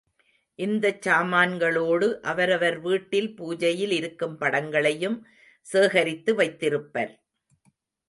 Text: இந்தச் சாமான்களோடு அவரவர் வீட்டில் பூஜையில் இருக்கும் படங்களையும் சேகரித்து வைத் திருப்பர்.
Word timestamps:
இந்தச் 0.59 1.01
சாமான்களோடு 1.01 2.19
அவரவர் 2.21 2.79
வீட்டில் 2.79 3.29
பூஜையில் 3.37 3.91
இருக்கும் 3.91 4.35
படங்களையும் 4.37 5.17
சேகரித்து 5.67 6.35
வைத் 6.35 6.59
திருப்பர். 6.59 7.13